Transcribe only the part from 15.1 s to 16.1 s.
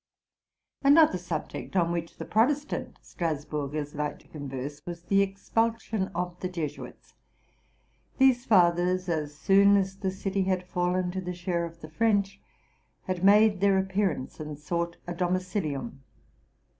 domicilium.